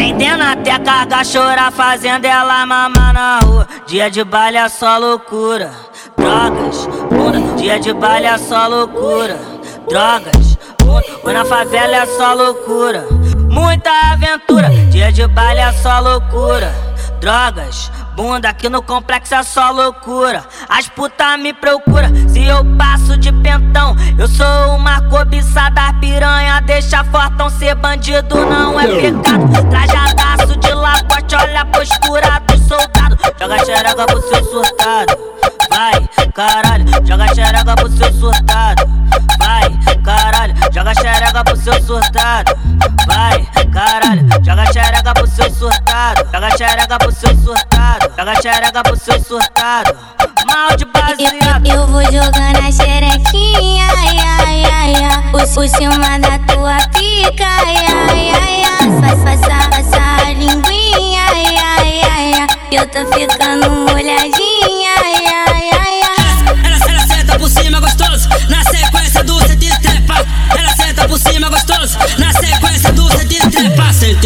Vendendo 0.00 0.42
até 0.42 0.78
carga, 0.78 1.22
chorar, 1.22 1.70
fazendo 1.70 2.24
ela 2.24 2.64
mamar 2.64 3.12
na 3.12 3.38
rua. 3.40 3.68
Dia 3.86 4.10
de 4.10 4.24
baile 4.24 4.56
é 4.56 4.66
só 4.66 4.96
loucura. 4.96 5.70
Drogas, 6.16 6.86
bunda. 7.10 7.54
Dia 7.58 7.78
de 7.78 7.92
baile 7.92 8.24
é 8.24 8.38
só 8.38 8.66
loucura. 8.66 9.36
Drogas, 9.86 10.56
bunda. 10.78 11.04
Foi 11.22 11.34
na 11.34 11.44
favela 11.44 11.96
é 11.96 12.06
só 12.06 12.32
loucura. 12.32 13.06
Muita 13.50 13.90
aventura. 14.10 14.70
Dia 14.90 15.12
de 15.12 15.26
baile 15.26 15.60
é 15.60 15.72
só 15.72 16.00
loucura. 16.00 16.72
Drogas, 17.20 17.92
bunda. 18.16 18.48
Aqui 18.48 18.70
no 18.70 18.80
complexo 18.80 19.34
é 19.34 19.42
só 19.42 19.70
loucura. 19.70 20.42
As 20.66 20.88
putas 20.88 21.38
me 21.38 21.52
procura 21.52 22.08
se 22.26 22.42
eu 22.46 22.64
passo 22.78 23.18
de 23.18 23.30
pentão. 23.30 23.94
Eu 24.18 24.26
sou 24.26 24.76
uma 24.76 25.02
cobiçada 25.10 25.92
piranha. 26.00 26.39
Deixa 26.80 27.04
fortão 27.04 27.50
ser 27.50 27.74
bandido, 27.74 28.36
não 28.36 28.80
é 28.80 28.86
pecado. 28.86 29.68
Trajadaço 29.68 30.58
de 30.58 30.72
lagote, 30.72 31.36
olha 31.36 31.60
a 31.60 31.64
postura 31.66 32.40
do 32.46 32.56
soldado. 32.56 33.18
Joga 33.38 33.58
xereca 33.66 34.06
pro 34.06 34.22
seu 34.22 34.44
surtado. 34.46 35.18
Vai, 35.68 36.08
caralho, 36.32 36.86
joga 37.06 37.34
xereca 37.34 37.74
pro 37.76 37.90
seu 37.90 38.12
surtado. 38.14 38.82
Vai, 39.38 39.78
caralho, 40.02 40.54
joga 40.72 40.94
xereca 40.94 41.44
pro 41.44 41.56
seu 41.58 41.82
surtado. 41.82 42.58
Vai, 43.06 43.46
caralho, 43.70 44.26
joga 44.42 44.72
xereca 44.72 45.12
pro 45.12 45.26
seu 45.26 45.54
surtado. 45.54 46.28
Joga 46.32 46.50
xereca 46.56 46.98
pro 46.98 47.12
seu 47.12 47.36
surtado. 47.36 48.10
Joga 48.16 48.34
xereca 48.40 48.82
pro 48.82 48.96
seu 48.96 49.22
surtado. 49.22 49.96
Mal 50.46 50.76
de 50.78 50.86
baseado. 50.86 51.66
Eu, 51.66 51.74
eu 51.74 51.86
vou 51.88 52.02
jogar 52.04 52.54
na 52.54 52.72
xerequinha, 52.72 53.86
ai, 53.98 54.29
ai. 55.32 55.46
Por, 55.54 55.68
cima 55.68 56.18
da 56.18 56.38
tua 56.52 56.76
pica, 56.92 57.46
ai, 57.66 57.76
ai, 57.76 58.30
ai, 58.30 58.62
ai. 58.64 59.00
Faz, 59.00 59.22
passa, 59.22 59.68
passa 59.70 60.26
a 60.26 60.30
linguinha, 60.32 61.22
ai, 61.28 61.56
ai, 61.56 62.00
ai, 62.02 62.32
ai. 62.40 62.46
Eu 62.70 62.86
tô 62.88 63.00
ficando 63.12 63.70
molhadinha, 63.70 64.94
ai, 65.04 65.26
ai, 65.26 65.49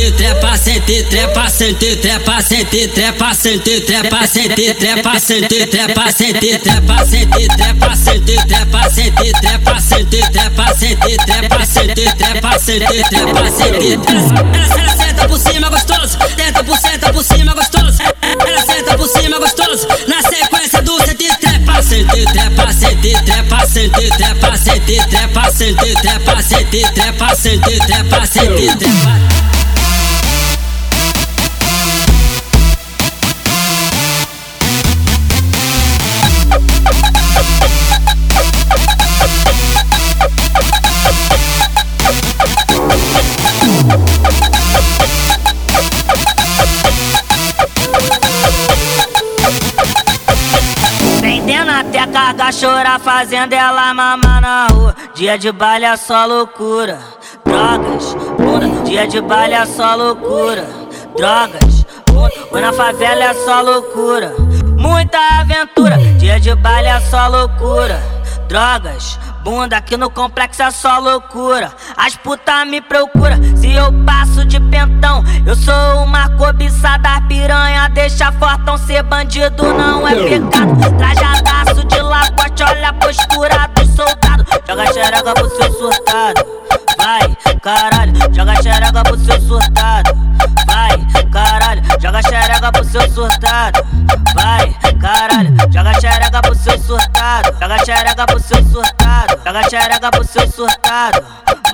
Sente 0.05 0.17
trepa, 0.19 0.59
sente 0.59 1.03
trepa, 1.05 1.49
sente 1.49 1.97
trepa, 1.97 2.43
sente 2.43 2.89
trepa, 2.89 3.33
sente 3.35 3.81
trepa, 3.81 4.27
sente 4.27 4.75
trepa, 4.75 5.19
sente 5.19 5.67
trepa, 5.67 6.13
sente 6.13 6.59
trepa, 6.59 7.07
sente 7.07 7.49
trepa, 7.49 7.97
sente 7.97 8.37
trepa, 8.37 8.91
sente 8.91 9.33
trepa, 9.41 9.81
sente 9.81 10.21
trepa, 10.31 10.75
sente 10.75 11.17
trepa, 11.25 11.65
sente 11.65 12.05
trepa, 12.05 12.59
sente 12.59 13.03
trepa, 13.09 13.51
sente 13.51 13.97
trepa. 13.97 14.45
Ela, 14.53 14.79
ela 14.79 14.93
senta 14.95 15.27
por 15.27 15.39
cima 15.39 15.71
gostoso, 15.71 16.19
tenta 16.37 16.65
por 16.65 16.79
senta 16.79 17.11
por 17.11 17.25
cima 17.25 17.55
gostoso. 17.55 18.03
Ela 18.47 18.63
senta 18.63 18.99
por 18.99 19.09
cima 19.09 19.39
gostoso, 19.39 19.89
na 20.07 20.21
sequência 20.21 20.83
do 20.83 20.99
de 20.99 21.15
trepa, 21.15 21.83
sente 21.83 22.25
trepa, 22.27 22.73
sente 22.75 23.13
trepa, 23.25 23.67
sente 23.67 24.11
trepa, 24.11 24.57
sente 24.59 24.97
trepa, 25.09 25.51
sente 25.51 25.95
trepa, 25.97 26.43
sente 26.43 26.83
trepa, 26.93 27.35
sente 27.35 27.79
trepa, 27.79 28.27
sente 28.27 28.77
trepa. 28.77 28.85
Vendendo 28.85 29.14
até 52.45 52.53
carga, 52.53 52.53
chorar, 52.53 53.01
fazendo 53.01 53.53
ela 53.53 53.95
mamar 53.95 54.41
na 54.41 54.67
rua. 54.67 54.95
Dia 55.15 55.39
de 55.39 55.51
baile 55.53 55.87
é 55.87 55.97
só 55.97 56.27
loucura. 56.27 56.99
Drogas, 57.45 58.15
bunda. 58.39 58.83
Dia 58.85 59.07
de 59.07 59.21
baile 59.21 59.55
é 59.55 59.65
só 59.65 59.95
loucura. 59.95 60.67
Drogas, 61.17 61.87
bunda. 62.07 62.31
Foi 62.51 62.61
na 62.61 62.73
favela 62.73 63.25
é 63.25 63.35
só 63.35 63.61
loucura. 63.61 64.35
Muita 64.79 65.19
aventura. 65.41 65.97
Dia 66.19 66.39
de 66.39 66.55
baile 66.55 66.89
é 66.89 67.01
só 67.01 67.29
loucura. 67.29 68.01
Drogas, 68.49 69.19
bunda. 69.43 69.77
Aqui 69.77 69.97
no 69.97 70.11
complexo 70.11 70.63
é 70.63 70.71
só 70.71 70.99
loucura. 70.99 71.73
As 71.97 72.17
putas 72.17 72.67
me 72.67 72.81
procura 72.81 73.39
se 73.57 73.73
eu 73.73 73.93
passo 74.05 74.45
de 74.45 74.61
pentão. 74.61 75.25
Eu 75.47 75.57
sou 75.57 76.05
uma 76.05 76.29
cobiçada 76.31 77.21
piranha. 77.29 77.89
Deixa 77.89 78.31
fortão 78.33 78.77
ser 78.77 79.03
bandido, 79.03 79.63
não 79.63 80.07
é 80.07 80.15
pecado. 80.15 80.99
Trajadaço 80.99 81.64
lagote, 82.55 82.63
olha 82.63 82.89
a 82.89 82.93
postura 82.93 83.69
do 83.75 83.87
soldado. 83.87 84.45
Joga 84.67 84.93
xereca 84.93 85.35
pro 85.35 85.51
seu 85.51 85.73
surtado. 85.73 86.47
Vai, 86.97 87.37
caralho, 87.61 88.13
joga 88.33 88.63
xereca 88.63 89.03
pro 89.03 89.19
seu 89.19 89.41
surtado. 89.41 90.11
Vai, 90.67 91.31
caralho, 91.31 91.83
joga 92.01 92.23
xereca 92.23 92.73
pro 92.73 92.85
seu 92.85 93.11
surtado. 93.11 93.81
Vai, 94.35 94.75
caralho, 95.01 95.55
joga 95.71 95.95
xereca 96.01 96.43
pro 96.43 96.55
seu 96.55 96.79
surtado. 96.79 97.57
Joga 97.61 97.85
xereca 97.85 98.27
pro 98.27 98.41
seu 98.41 98.65
surtado. 98.65 99.41
Joga 99.45 99.63
xereca 99.69 100.11
pro 100.11 100.25
seu 100.25 100.51
surtado. 100.51 101.25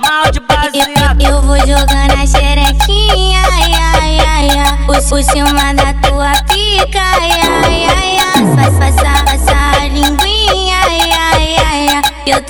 Mal 0.01 0.31
de 0.31 0.39
baseado. 0.39 1.21
eu, 1.21 1.29
eu 1.29 1.41
vou 1.43 1.57
jogar 1.59 2.07
na 2.07 2.25
xerequinha, 2.25 3.41
ai, 3.51 4.19
ai, 4.25 4.49
ai. 4.49 4.85
Por, 4.85 5.23
cima 5.23 5.73
da 5.73 5.93
tua 6.01 6.31
pica, 6.51 6.99
ai, 6.99 7.50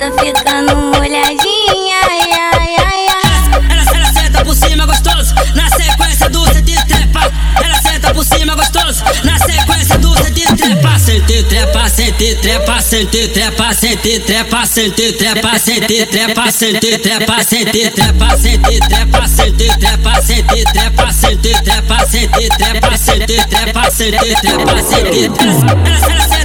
tô 0.02 0.10
ficando 0.18 0.74
molhadinha, 0.74 2.00
ai, 2.10 2.32
ai, 2.32 2.74
ai, 2.76 3.06
ai. 3.08 3.62
Ela, 3.70 3.84
ela 3.94 4.12
senta 4.12 4.44
por 4.44 4.56
cima 4.56 4.84
gostoso, 4.84 5.32
na 5.54 5.70
sequência 5.70 6.28
do 6.28 6.44
cê 6.52 6.60
de 6.60 6.74
trepa. 6.86 7.30
Ela 7.62 7.80
senta 7.80 8.12
por 8.12 8.24
cima 8.24 8.56
gostoso, 8.56 9.04
na 9.22 9.38
sequência 9.38 9.98
do 9.98 10.12
cê 10.16 10.30
de 10.30 10.42
trepa. 10.56 10.98
Sente 10.98 11.44
trepa, 11.44 11.88
sente 11.88 12.34
trepa, 12.36 12.82
sente 12.82 13.28
trepa, 13.28 13.74
sente 13.74 14.18
trepa, 14.18 14.66
sente 14.66 15.12
trepa, 15.12 15.58
sente 15.58 16.06
trepa, 16.06 16.50
sente 16.50 16.98
trepa, 16.98 17.44
sente 17.44 17.90
trepa, 18.00 18.36
sente 18.38 18.80
trepa, 18.80 19.28
sente 19.28 19.68
trepa, 19.78 20.22
sente 20.22 20.62
trepa, 20.72 21.12
sente 21.12 21.52
trepa, 21.52 22.06
sente 22.06 22.48
trepa, 22.50 22.96
sente 22.98 23.36
trepa, 23.46 23.90
sente 23.90 24.34
trepa, 24.40 24.82
sente 24.82 25.28
trepa. 25.28 25.72
Ela, 25.86 26.12
ela 26.12 26.28
senta 26.28 26.41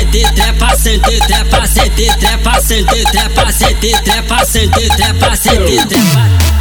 sentir 0.00 0.34
trepa, 0.34 0.76
sentir 0.76 1.20
trepa, 1.26 1.66
sentir 1.66 2.08
trepa, 2.18 2.60
sentir 2.60 3.04
trepa, 3.12 3.52
sentir 3.52 3.96
trepa, 4.04 4.44
sentir 4.44 4.88
trepa, 4.96 5.36
sentir 5.36 5.86
trepa. 5.88 6.59